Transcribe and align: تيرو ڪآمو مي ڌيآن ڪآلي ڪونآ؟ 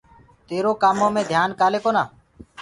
تيرو 0.47 0.71
ڪآمو 0.81 1.07
مي 1.15 1.21
ڌيآن 1.31 1.49
ڪآلي 1.59 1.79
ڪونآ؟ 1.85 2.03